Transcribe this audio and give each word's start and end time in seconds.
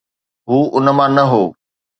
هو 0.49 0.59
انهن 0.77 0.93
مان 0.97 1.11
نه 1.17 1.23
هو. 1.33 1.43